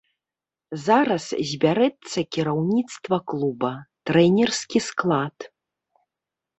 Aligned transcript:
Зараз 0.85 1.25
збярэцца 1.49 2.19
кіраўніцтва 2.37 3.23
клуба, 3.31 3.71
трэнерскі 4.11 4.79
склад. 4.91 5.37